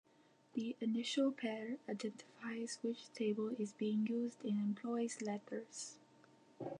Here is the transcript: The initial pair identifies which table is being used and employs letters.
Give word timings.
The 0.55 0.75
initial 0.79 1.31
pair 1.31 1.77
identifies 1.87 2.79
which 2.81 3.13
table 3.13 3.49
is 3.59 3.73
being 3.73 4.07
used 4.07 4.43
and 4.43 4.59
employs 4.59 5.21
letters. 5.21 5.99